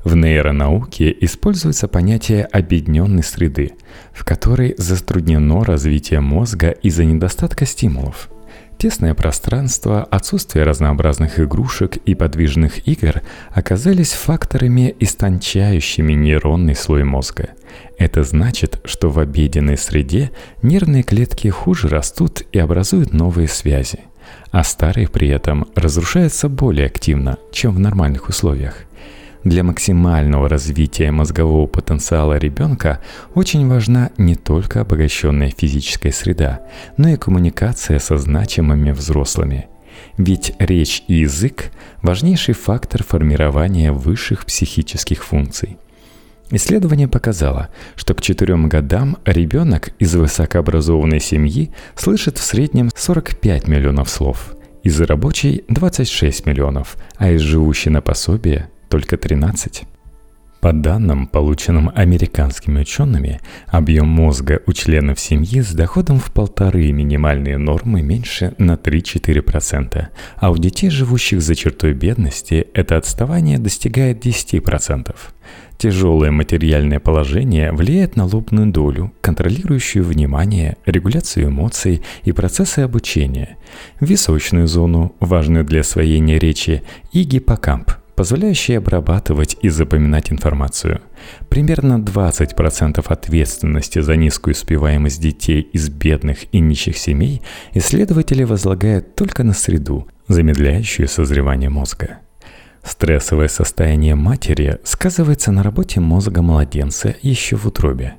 В 0.04 0.16
нейронауке 0.16 1.16
используется 1.22 1.88
понятие 1.88 2.46
объединенной 2.46 3.24
среды, 3.24 3.74
в 4.14 4.26
которой 4.26 4.74
затруднено 4.78 5.64
развитие 5.64 6.22
мозга 6.22 6.70
из-за 6.70 7.04
недостатка 7.04 7.66
стимулов– 7.66 8.30
Тесное 8.78 9.16
пространство, 9.16 10.04
отсутствие 10.04 10.64
разнообразных 10.64 11.40
игрушек 11.40 11.98
и 11.98 12.14
подвижных 12.14 12.88
игр 12.88 13.24
оказались 13.52 14.12
факторами, 14.12 14.96
истончающими 15.00 16.14
нейронный 16.14 16.76
слой 16.76 17.04
мозга. 17.04 17.50
Это 17.98 18.22
значит, 18.22 18.80
что 18.86 19.10
в 19.10 19.18
обеденной 19.18 19.80
среде 19.80 20.30
нервные 20.62 21.02
клетки 21.02 21.48
хуже 21.48 21.88
растут 21.88 22.44
и 22.52 22.60
образуют 22.60 23.14
новые 23.14 23.48
связи, 23.48 24.02
а 24.52 24.64
старые 24.64 25.08
при 25.08 25.30
этом 25.30 25.66
разрушаются 25.74 26.48
более 26.48 26.86
активно, 26.86 27.38
чем 27.52 27.74
в 27.74 27.80
нормальных 27.80 28.30
условиях. 28.30 28.87
Для 29.48 29.64
максимального 29.64 30.50
развития 30.50 31.10
мозгового 31.10 31.68
потенциала 31.68 32.38
ребенка 32.38 33.00
очень 33.34 33.66
важна 33.70 34.12
не 34.18 34.36
только 34.36 34.82
обогащенная 34.82 35.54
физическая 35.58 36.12
среда, 36.12 36.64
но 36.98 37.08
и 37.08 37.16
коммуникация 37.16 38.00
со 38.00 38.18
значимыми 38.18 38.92
взрослыми. 38.92 39.70
Ведь 40.18 40.52
речь 40.60 41.02
и 41.08 41.20
язык– 41.20 41.72
важнейший 42.02 42.56
фактор 42.56 43.06
формирования 43.06 43.94
высших 43.94 44.46
психических 44.46 45.24
функций. 45.24 45.78
Исследование 46.52 47.08
показало, 47.08 47.70
что 47.96 48.16
к 48.16 48.22
четырем 48.22 48.68
годам 48.68 49.16
ребенок 49.24 49.92
из 49.98 50.14
высокообразованной 50.14 51.22
семьи 51.22 51.72
слышит 51.96 52.38
в 52.38 52.44
среднем 52.44 52.90
45 52.94 53.70
миллионов 53.70 54.10
слов, 54.10 54.58
из 54.84 55.00
рабочей– 55.00 55.64
26 55.70 56.46
миллионов, 56.46 56.98
а 57.16 57.32
из 57.32 57.40
живущей 57.40 57.92
на 57.92 58.02
пособие 58.02 58.70
только 58.90 59.18
13. 59.18 59.86
По 60.60 60.74
данным, 60.74 61.28
полученным 61.28 61.92
американскими 61.94 62.82
учеными, 62.82 63.40
объем 63.68 64.08
мозга 64.08 64.60
у 64.66 64.74
членов 64.74 65.20
семьи 65.20 65.62
с 65.62 65.72
доходом 65.72 66.20
в 66.20 66.32
полторы 66.32 66.92
минимальные 66.92 67.58
нормы 67.58 68.02
меньше 68.02 68.56
на 68.58 68.74
3-4%, 68.74 70.08
а 70.38 70.52
у 70.52 70.58
детей, 70.58 70.90
живущих 70.90 71.42
за 71.42 71.54
чертой 71.56 71.94
бедности, 71.94 72.68
это 72.74 72.98
отставание 72.98 73.60
достигает 73.60 74.26
10%. 74.26 75.16
Тяжелое 75.78 76.32
материальное 76.32 77.00
положение 77.00 77.72
влияет 77.72 78.16
на 78.16 78.26
лобную 78.26 78.72
долю, 78.72 79.14
контролирующую 79.22 80.04
внимание, 80.04 80.76
регуляцию 80.88 81.50
эмоций 81.50 82.02
и 82.24 82.32
процессы 82.32 82.80
обучения, 82.80 83.58
височную 84.00 84.68
зону, 84.68 85.16
важную 85.20 85.64
для 85.64 85.82
освоения 85.82 86.40
речи, 86.40 86.82
и 87.14 87.22
гиппокамп– 87.24 87.92
позволяющий 88.18 88.74
обрабатывать 88.74 89.58
и 89.62 89.70
запоминать 89.70 90.32
информацию. 90.32 91.02
Примерно 91.50 92.00
20% 92.00 93.06
ответственности 93.08 94.00
за 94.00 94.16
низкую 94.16 94.56
успеваемость 94.56 95.22
детей 95.22 95.62
из 95.62 95.90
бедных 95.90 96.52
и 96.52 96.60
нищих 96.60 96.98
семей 96.98 97.44
исследователи 97.76 98.44
возлагают 98.44 99.16
только 99.16 99.44
на 99.44 99.54
среду, 99.54 100.08
замедляющую 100.28 101.08
созревание 101.08 101.70
мозга. 101.70 102.18
Стрессовое 102.84 103.50
состояние 103.50 104.16
матери 104.16 104.80
сказывается 104.84 105.52
на 105.52 105.62
работе 105.62 106.00
мозга 106.00 106.42
младенца 106.42 107.16
еще 107.22 107.56
в 107.56 107.68
утробе. 107.68 108.16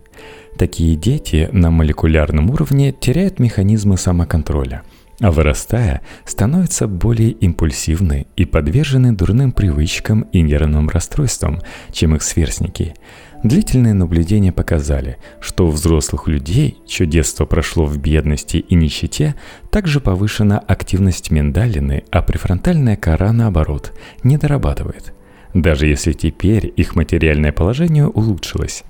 Такие 0.56 0.94
дети 0.94 1.48
на 1.50 1.70
молекулярном 1.72 2.50
уровне 2.50 2.92
теряют 2.92 3.40
механизмы 3.40 3.96
самоконтроля, 3.96 4.82
а 5.20 5.30
вырастая, 5.30 6.02
становятся 6.24 6.86
более 6.86 7.30
импульсивны 7.30 8.26
и 8.36 8.44
подвержены 8.44 9.12
дурным 9.12 9.52
привычкам 9.52 10.22
и 10.32 10.40
нервным 10.40 10.88
расстройствам, 10.88 11.60
чем 11.92 12.14
их 12.14 12.22
сверстники– 12.22 12.94
Длительные 13.44 13.94
наблюдения 13.94 14.50
показали, 14.50 15.16
что 15.40 15.68
у 15.68 15.70
взрослых 15.70 16.26
людей, 16.26 16.78
чье 16.88 17.06
детство 17.06 17.44
прошло 17.44 17.84
в 17.84 17.96
бедности 17.96 18.56
и 18.56 18.74
нищете, 18.74 19.36
также 19.70 20.00
повышена 20.00 20.58
активность 20.58 21.30
миндалины, 21.30 22.02
а 22.10 22.22
префронтальная 22.22 22.96
кора, 22.96 23.32
наоборот, 23.32 23.92
не 24.24 24.38
дорабатывает. 24.38 25.14
Даже 25.54 25.86
если 25.86 26.12
теперь 26.12 26.72
их 26.76 26.96
материальное 26.96 27.52
положение 27.52 28.08
улучшилось. 28.08 28.82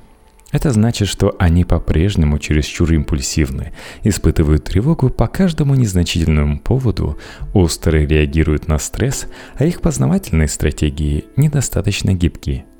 Это 0.50 0.70
значит, 0.70 1.08
что 1.08 1.36
они 1.38 1.64
по-прежнему 1.64 2.38
чересчур 2.38 2.92
импульсивны, 2.92 3.72
испытывают 4.02 4.64
тревогу 4.64 5.10
по 5.10 5.26
каждому 5.26 5.74
незначительному 5.74 6.58
поводу, 6.58 7.18
остро 7.52 7.98
реагируют 7.98 8.66
на 8.66 8.78
стресс, 8.78 9.26
а 9.56 9.64
их 9.66 9.80
познавательные 9.80 10.48
стратегии 10.48 11.24
недостаточно 11.36 12.14
гибкие– 12.14 12.64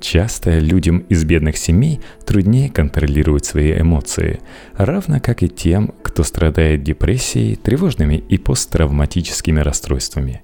Часто 0.00 0.58
людям 0.58 1.00
из 1.10 1.24
бедных 1.24 1.58
семей 1.58 2.00
труднее 2.24 2.70
контролировать 2.70 3.44
свои 3.44 3.78
эмоции, 3.78 4.40
равно 4.74 5.20
как 5.20 5.42
и 5.42 5.48
тем, 5.48 5.94
кто 6.02 6.24
страдает 6.24 6.82
депрессией, 6.82 7.56
тревожными 7.56 8.14
и 8.14 8.38
посттравматическими 8.38 9.60
расстройствами. 9.60 10.42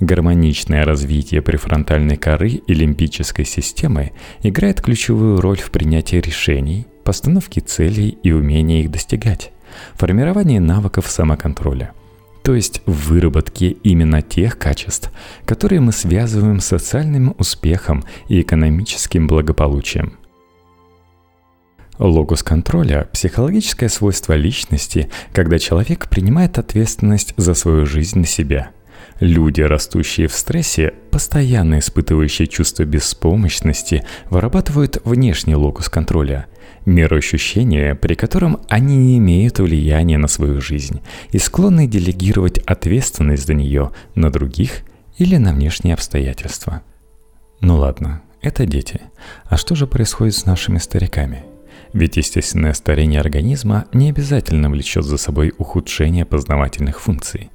Гармоничное 0.00 0.84
развитие 0.84 1.42
префронтальной 1.42 2.16
коры 2.16 2.50
и 2.66 2.74
лимбической 2.74 3.44
системы 3.44 4.12
играет 4.42 4.80
ключевую 4.80 5.40
роль 5.40 5.58
в 5.58 5.70
принятии 5.70 6.16
решений, 6.16 6.86
постановке 7.04 7.60
целей 7.60 8.18
и 8.22 8.32
умении 8.32 8.82
их 8.82 8.90
достигать, 8.90 9.52
формировании 9.94 10.58
навыков 10.58 11.06
самоконтроля– 11.08 11.92
то 12.42 12.54
есть 12.54 12.82
в 12.86 13.08
выработке 13.08 13.70
именно 13.70 14.22
тех 14.22 14.58
качеств, 14.58 15.12
которые 15.44 15.80
мы 15.80 15.92
связываем 15.92 16.60
с 16.60 16.66
социальным 16.66 17.34
успехом 17.38 18.04
и 18.28 18.40
экономическим 18.40 19.26
благополучием. 19.26 20.14
Логос 21.98 22.42
контроля– 22.42 23.08
психологическое 23.12 23.90
свойство 23.90 24.32
личности, 24.32 25.10
когда 25.32 25.58
человек 25.58 26.08
принимает 26.08 26.58
ответственность 26.58 27.34
за 27.36 27.52
свою 27.52 27.84
жизнь 27.84 28.20
на 28.20 28.26
себя. 28.26 28.70
Люди, 29.20 29.60
растущие 29.60 30.28
в 30.28 30.32
стрессе, 30.32 30.94
постоянно 31.10 31.78
испытывающие 31.78 32.48
чувство 32.48 32.84
беспомощности, 32.84 34.04
вырабатывают 34.30 35.02
внешний 35.04 35.54
локус 35.54 35.88
контроля– 35.90 36.46
мироощущение, 36.86 37.94
при 37.94 38.14
котором 38.14 38.60
они 38.68 38.96
не 38.96 39.18
имеют 39.18 39.58
влияния 39.58 40.18
на 40.18 40.28
свою 40.28 40.62
жизнь 40.62 41.00
и 41.30 41.38
склонны 41.38 41.86
делегировать 41.86 42.58
ответственность 42.58 43.46
за 43.46 43.52
нее 43.52 43.90
на 44.14 44.30
других 44.30 44.82
или 45.18 45.36
на 45.36 45.52
внешние 45.52 45.94
обстоятельства. 45.94 46.82
Ну 47.60 47.76
ладно, 47.76 48.22
это 48.40 48.64
дети. 48.64 49.02
А 49.44 49.58
что 49.58 49.74
же 49.74 49.86
происходит 49.86 50.34
с 50.34 50.46
нашими 50.46 50.78
стариками? 50.78 51.44
Ведь 51.92 52.16
естественное 52.16 52.72
старение 52.72 53.20
организма 53.20 53.84
не 53.92 54.08
обязательно 54.08 54.70
влечет 54.70 55.04
за 55.04 55.18
собой 55.18 55.52
ухудшение 55.58 56.24
познавательных 56.24 57.00
функций. 57.00 57.50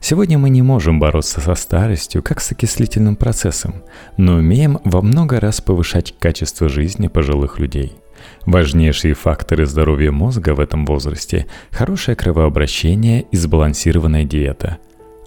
Сегодня 0.00 0.38
мы 0.38 0.50
не 0.50 0.62
можем 0.62 0.98
бороться 0.98 1.40
со 1.40 1.54
старостью 1.54 2.22
как 2.22 2.40
с 2.40 2.52
окислительным 2.52 3.16
процессом, 3.16 3.82
но 4.16 4.36
умеем 4.36 4.78
во 4.84 5.02
много 5.02 5.40
раз 5.40 5.60
повышать 5.60 6.14
качество 6.18 6.68
жизни 6.68 7.08
пожилых 7.08 7.58
людей– 7.58 7.92
Важнейшие 8.46 9.14
факторы 9.14 9.66
здоровья 9.66 10.12
мозга 10.12 10.54
в 10.54 10.60
этом 10.60 10.86
возрасте– 10.86 11.46
хорошее 11.70 12.16
кровообращение 12.16 13.22
и 13.22 13.36
сбалансированная 13.36 14.24
диета. 14.24 14.78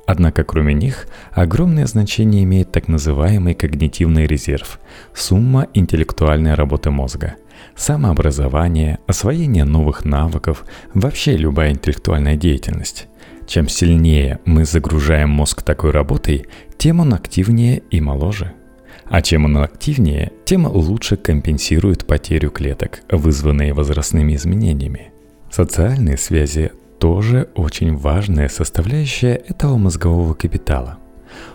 Однако 0.06 0.44
кроме 0.44 0.74
них, 0.74 1.08
огромное 1.32 1.86
значение 1.86 2.44
имеет 2.44 2.72
так 2.72 2.88
называемый 2.88 3.54
когнитивный 3.54 4.26
резерв– 4.26 4.80
сумма 5.14 5.68
интеллектуальной 5.74 6.56
работы 6.56 6.90
мозга. 6.90 7.36
Самообразование, 7.76 9.00
освоение 9.08 9.64
новых 9.64 10.04
навыков, 10.04 10.66
вообще 10.94 11.38
любая 11.38 11.72
интеллектуальная 11.72 12.36
деятельность. 12.36 13.08
Чем 13.48 13.68
сильнее 13.68 14.40
мы 14.46 14.66
загружаем 14.66 15.30
мозг 15.30 15.62
такой 15.62 15.92
работой, 15.92 16.46
тем 16.78 17.00
он 17.00 17.14
активнее 17.14 17.84
и 17.90 18.02
моложе– 18.02 18.54
а 19.06 19.22
чем 19.22 19.46
он 19.46 19.58
активнее, 19.58 20.32
тем 20.46 20.66
лучше 20.66 21.18
компенсирует 21.18 22.08
потерю 22.08 22.50
клеток, 22.52 23.02
вызванные 23.10 23.74
возрастными 23.74 24.36
изменениями. 24.36 25.12
Социальные 25.52 26.18
связи 26.18 26.72
тоже 27.00 27.50
очень 27.56 27.96
важная 27.96 28.50
составляющая 28.50 29.36
этого 29.36 29.78
мозгового 29.78 30.34
капитала. 30.34 30.98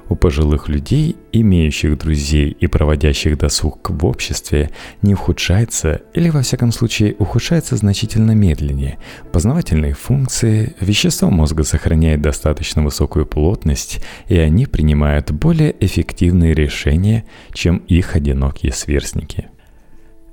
У 0.08 0.16
пожилых 0.16 0.68
людей, 0.68 1.16
имеющих 1.32 1.98
друзей 1.98 2.50
и 2.50 2.66
проводящих 2.66 3.36
досуг 3.36 3.90
в 3.90 4.06
обществе, 4.06 4.70
не 5.02 5.14
ухудшается 5.14 6.00
или 6.14 6.30
во 6.30 6.42
всяком 6.42 6.72
случае 6.72 7.14
ухудшается 7.18 7.76
значительно 7.76 8.32
медленнее. 8.32 8.98
Познавательные 9.32 9.94
функции, 9.94 10.74
вещество 10.80 11.30
мозга 11.30 11.64
сохраняет 11.64 12.22
достаточно 12.22 12.82
высокую 12.82 13.26
плотность, 13.26 14.00
и 14.28 14.38
они 14.38 14.66
принимают 14.66 15.30
более 15.30 15.74
эффективные 15.78 16.54
решения, 16.54 17.24
чем 17.52 17.78
их 17.88 18.16
одинокие 18.16 18.72
сверстники. 18.72 19.48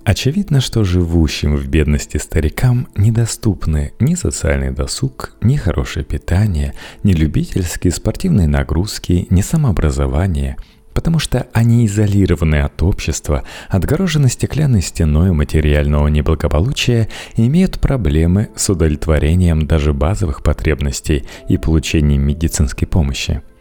Очевидно, 0.06 0.62
что 0.62 0.84
живущим 0.84 1.56
в 1.56 1.68
бедности 1.68 2.18
старикам 2.18 2.88
недоступны 2.96 3.94
ни 4.00 4.14
социальный 4.14 4.70
досуг, 4.70 5.36
ни 5.42 5.56
хорошее 5.56 6.06
питание, 6.06 6.76
ни 7.02 7.14
любительские 7.14 7.92
спортивные 7.92 8.48
нагрузки, 8.48 9.26
ни 9.32 9.42
самообразование, 9.42 10.58
потому 10.94 11.18
что 11.18 11.48
они 11.54 11.88
изолированы 11.88 12.58
от 12.58 12.84
общества, 12.84 13.46
отгорожены 13.68 14.30
стеклянной 14.30 14.84
стеной 14.84 15.32
материального 15.32 16.08
неблагополучия 16.08 17.10
и 17.36 17.48
имеют 17.48 17.80
проблемы 17.80 18.50
с 18.56 18.70
удовлетворением 18.70 19.66
даже 19.66 19.92
базовых 19.92 20.44
потребностей 20.44 21.26
и 21.50 21.58
получением 21.58 22.22
медицинской 22.22 22.88
помощи– 22.88 23.42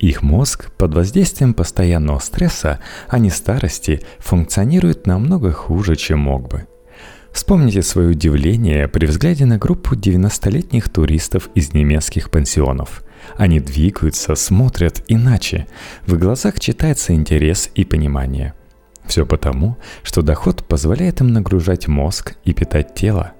их 0.00 0.22
мозг 0.22 0.70
под 0.72 0.94
воздействием 0.94 1.54
постоянного 1.54 2.18
стресса, 2.18 2.80
а 3.08 3.18
не 3.18 3.30
старости, 3.30 4.00
функционирует 4.18 5.06
намного 5.06 5.52
хуже, 5.52 5.96
чем 5.96 6.20
мог 6.20 6.48
бы. 6.48 6.66
Вспомните 7.32 7.82
свое 7.82 8.08
удивление 8.08 8.88
при 8.88 9.06
взгляде 9.06 9.46
на 9.46 9.56
группу 9.56 9.94
90-летних 9.94 10.88
туристов 10.88 11.48
из 11.54 11.72
немецких 11.74 12.30
пансионов. 12.30 13.04
Они 13.36 13.60
двигаются, 13.60 14.34
смотрят 14.34 15.04
иначе. 15.06 15.66
В 16.06 16.18
глазах 16.18 16.58
читается 16.58 17.14
интерес 17.14 17.70
и 17.74 17.84
понимание. 17.84 18.54
Все 19.06 19.26
потому, 19.26 19.76
что 20.02 20.22
доход 20.22 20.64
позволяет 20.66 21.20
им 21.20 21.32
нагружать 21.32 21.86
мозг 21.88 22.34
и 22.44 22.52
питать 22.52 22.94
тело– 22.94 23.32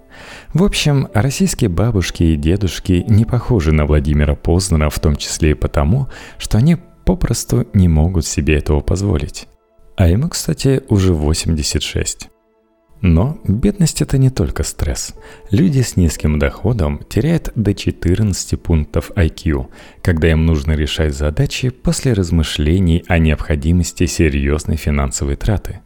в 0.53 0.65
общем, 0.65 1.09
российские 1.15 1.71
бабушки 1.71 2.23
и 2.23 2.37
дедушки 2.37 3.05
не 3.09 3.25
похожи 3.25 3.73
на 3.73 3.87
Владимира 3.87 4.35
Познера, 4.35 4.91
в 4.91 4.99
том 4.99 5.17
числе 5.17 5.53
и 5.53 5.55
потому, 5.55 6.09
что 6.39 6.59
они 6.59 6.77
попросту 7.05 7.67
не 7.75 7.89
могут 7.89 8.27
себе 8.27 8.57
этого 8.57 8.81
позволить. 8.81 9.49
А 9.97 10.09
ему, 10.09 10.29
кстати, 10.29 10.83
уже 10.89 11.13
86. 11.13 12.29
Но 13.03 13.39
бедность 13.45 14.03
это 14.03 14.19
не 14.19 14.31
только 14.31 14.63
стресс. 14.63 15.15
Люди 15.51 15.81
с 15.81 15.97
низким 15.97 16.39
доходом 16.39 17.01
теряют 17.09 17.51
до 17.55 17.73
14 17.75 18.61
пунктов 18.61 19.11
IQ, 19.13 19.69
когда 20.03 20.31
им 20.31 20.45
нужно 20.45 20.73
решать 20.73 21.15
задачи 21.15 21.71
после 21.71 22.13
размышлений 22.13 23.03
о 23.09 23.19
необходимости 23.19 24.05
серьезной 24.05 24.77
финансовой 24.77 25.37
траты. 25.37 25.81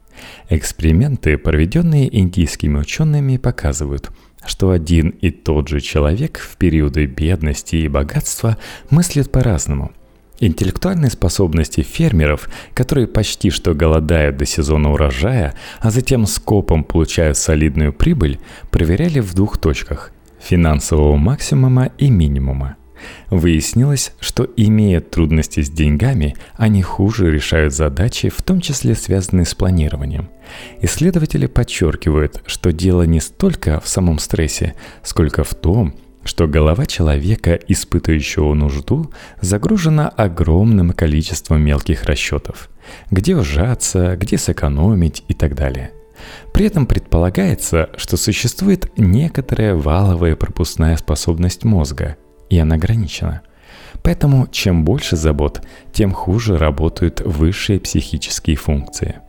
Эксперименты, 0.49 1.39
проведенные 1.39 2.15
индийскими 2.19 2.79
учеными, 2.79 3.37
показывают– 3.37 4.11
что 4.47 4.71
один 4.71 5.11
и 5.11 5.31
тот 5.31 5.69
же 5.69 5.81
человек 5.81 6.39
в 6.39 6.57
периоды 6.57 7.07
бедности 7.07 7.77
и 7.77 7.89
богатства 7.89 8.59
мыслит 8.91 9.31
по-разному. 9.31 9.93
Интеллектуальные 10.41 11.11
способности 11.11 11.81
фермеров, 11.83 12.49
которые 12.75 13.07
почти 13.07 13.51
что 13.51 13.73
голодают 13.73 14.37
до 14.37 14.47
сезона 14.47 14.93
урожая, 14.93 15.55
а 15.81 15.91
затем 15.91 16.27
скопом 16.27 16.83
получают 16.83 17.39
солидную 17.39 17.93
прибыль, 17.93 18.41
проверяли 18.71 19.21
в 19.21 19.33
двух 19.35 19.59
точках– 19.59 20.11
финансового 20.41 21.17
максимума 21.17 21.93
и 21.99 22.11
минимума– 22.11 22.77
Выяснилось, 23.31 24.13
что 24.21 24.49
имея 24.57 25.01
трудности 25.01 25.61
с 25.61 25.71
деньгами, 25.71 26.37
они 26.57 26.83
хуже 26.83 27.31
решают 27.31 27.75
задачи, 27.75 28.29
в 28.29 28.43
том 28.43 28.61
числе 28.61 28.95
связанные 28.95 29.47
с 29.47 29.55
планированием. 29.55 30.29
Исследователи 30.81 31.47
подчеркивают, 31.47 32.43
что 32.47 32.73
дело 32.73 33.03
не 33.03 33.21
столько 33.21 33.81
в 33.81 33.89
самом 33.89 34.19
стрессе, 34.19 34.75
сколько 35.03 35.45
в 35.45 35.55
том, 35.55 35.95
что 36.25 36.47
голова 36.47 36.87
человека, 36.87 37.55
испытывающего 37.55 38.55
нужду, 38.55 39.11
загружена 39.41 40.09
огромным 40.09 40.93
количеством 40.93 41.63
мелких 41.63 42.05
расчетов. 42.05 42.71
Где 43.11 43.37
ужаться, 43.37 44.17
где 44.17 44.39
сэкономить 44.39 45.25
и 45.29 45.35
так 45.35 45.55
далее. 45.55 45.93
При 46.53 46.67
этом 46.67 46.87
предполагается, 46.87 47.91
что 47.97 48.17
существует 48.17 48.91
некоторая 48.97 49.75
валовая 49.75 50.37
пропускная 50.37 50.97
способность 50.97 51.65
мозга, 51.65 52.17
и 52.51 52.59
она 52.59 52.77
ограничена. 52.77 53.43
Поэтому 54.03 54.47
чем 54.49 54.85
больше 54.85 55.17
забот, 55.17 55.63
тем 55.93 56.13
хуже 56.13 56.59
работают 56.59 57.21
высшие 57.21 57.81
психические 57.81 58.57
функции– 58.57 59.17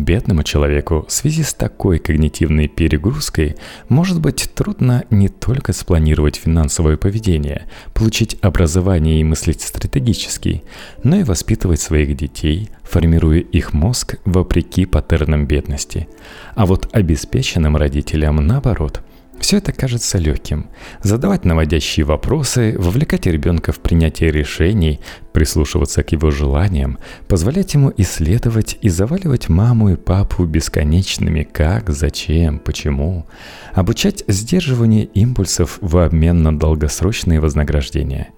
Бедному 0.00 0.44
человеку 0.44 1.04
в 1.06 1.12
связи 1.12 1.42
с 1.42 1.52
такой 1.52 1.98
когнитивной 1.98 2.68
перегрузкой 2.68 3.56
может 3.88 4.20
быть 4.20 4.50
трудно 4.54 5.04
не 5.10 5.28
только 5.28 5.74
спланировать 5.74 6.36
финансовое 6.36 6.96
поведение, 6.96 7.66
получить 7.92 8.38
образование 8.40 9.20
и 9.20 9.24
мыслить 9.24 9.60
стратегически, 9.60 10.62
но 11.02 11.16
и 11.16 11.22
воспитывать 11.24 11.80
своих 11.80 12.16
детей, 12.16 12.70
формируя 12.82 13.40
их 13.40 13.74
мозг 13.74 14.16
вопреки 14.24 14.86
паттернам 14.86 15.46
бедности. 15.46 16.08
А 16.54 16.64
вот 16.64 16.88
обеспеченным 16.92 17.76
родителям 17.76 18.36
наоборот– 18.36 19.02
все 19.40 19.56
это 19.56 19.72
кажется 19.72 20.18
легким. 20.18 20.66
Задавать 21.02 21.44
наводящие 21.44 22.04
вопросы, 22.04 22.76
вовлекать 22.78 23.26
ребенка 23.26 23.72
в 23.72 23.80
принятие 23.80 24.30
решений, 24.30 25.00
прислушиваться 25.32 26.02
к 26.02 26.12
его 26.12 26.30
желаниям, 26.30 26.98
позволять 27.26 27.74
ему 27.74 27.92
исследовать 27.96 28.78
и 28.82 28.88
заваливать 28.88 29.48
маму 29.48 29.90
и 29.90 29.96
папу 29.96 30.44
бесконечными 30.44 31.42
«как», 31.42 31.90
«зачем», 31.90 32.58
«почему», 32.58 33.26
обучать 33.72 34.24
сдерживанию 34.28 35.08
импульсов 35.08 35.78
в 35.80 35.96
обмен 35.96 36.42
на 36.42 36.56
долгосрочные 36.56 37.40
вознаграждения. 37.40 38.28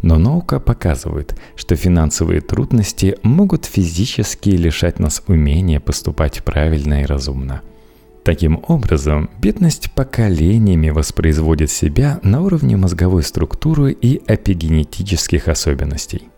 Но 0.00 0.18
наука 0.18 0.60
показывает, 0.60 1.38
что 1.56 1.74
финансовые 1.74 2.40
трудности 2.40 3.16
могут 3.22 3.64
физически 3.64 4.50
лишать 4.50 5.00
нас 5.00 5.22
умения 5.26 5.80
поступать 5.80 6.44
правильно 6.44 7.02
и 7.02 7.06
разумно– 7.06 7.62
Таким 8.24 8.62
образом, 8.68 9.30
бедность 9.40 9.90
поколениями 9.92 10.90
воспроизводит 10.90 11.70
себя 11.70 12.20
на 12.22 12.40
уровне 12.42 12.76
мозговой 12.76 13.24
структуры 13.24 13.92
и 13.92 14.20
эпигенетических 14.28 15.48
особенностей. 15.48 16.28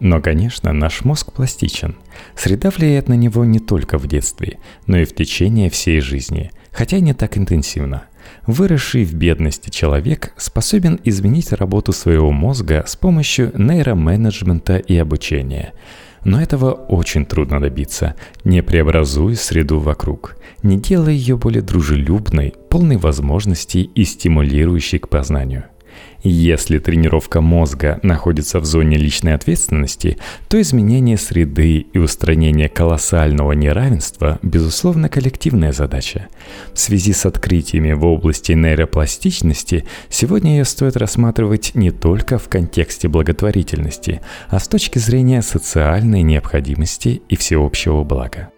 Но, 0.00 0.22
конечно, 0.22 0.72
наш 0.72 1.04
мозг 1.04 1.32
пластичен. 1.32 1.96
Среда 2.34 2.70
влияет 2.70 3.08
на 3.08 3.14
него 3.14 3.44
не 3.44 3.58
только 3.58 3.98
в 3.98 4.06
детстве, 4.06 4.58
но 4.86 4.98
и 4.98 5.04
в 5.04 5.14
течение 5.14 5.68
всей 5.68 6.00
жизни, 6.00 6.50
хотя 6.72 6.98
не 7.00 7.12
так 7.12 7.36
интенсивно. 7.36 8.04
Выросший 8.46 9.04
в 9.04 9.12
бедности 9.14 9.68
человек 9.68 10.32
способен 10.38 10.98
изменить 11.04 11.52
работу 11.52 11.92
своего 11.92 12.32
мозга 12.32 12.84
с 12.86 12.96
помощью 12.96 13.52
нейроменеджмента 13.54 14.78
и 14.78 14.96
обучения– 14.96 15.74
но 16.24 16.40
этого 16.40 16.72
очень 16.72 17.26
трудно 17.26 17.60
добиться, 17.60 18.14
не 18.44 18.62
преобразуя 18.62 19.34
среду 19.34 19.78
вокруг, 19.78 20.36
не 20.62 20.78
делая 20.78 21.12
ее 21.12 21.36
более 21.36 21.62
дружелюбной, 21.62 22.54
полной 22.70 22.96
возможностей 22.96 23.82
и 23.94 24.04
стимулирующей 24.04 24.98
к 24.98 25.08
познанию. 25.08 25.64
Если 26.22 26.78
тренировка 26.78 27.42
мозга 27.42 28.00
находится 28.02 28.58
в 28.58 28.64
зоне 28.64 28.96
личной 28.96 29.34
ответственности, 29.34 30.16
то 30.48 30.58
изменение 30.60 31.18
среды 31.18 31.86
и 31.92 31.98
устранение 31.98 32.70
колоссального 32.70 33.52
неравенства– 33.52 34.38
безусловно 34.42 35.10
коллективная 35.10 35.72
задача. 35.72 36.28
В 36.72 36.80
связи 36.80 37.12
с 37.12 37.26
открытиями 37.26 37.92
в 37.92 38.06
области 38.06 38.52
нейропластичности 38.52 39.84
сегодня 40.08 40.52
ее 40.52 40.64
стоит 40.64 40.96
рассматривать 40.96 41.72
не 41.74 41.90
только 41.90 42.38
в 42.38 42.48
контексте 42.48 43.08
благотворительности, 43.08 44.22
а 44.48 44.58
с 44.58 44.66
точки 44.66 44.98
зрения 44.98 45.42
социальной 45.42 46.22
необходимости 46.22 47.20
и 47.28 47.36
всеобщего 47.36 48.02
блага. 48.02 48.53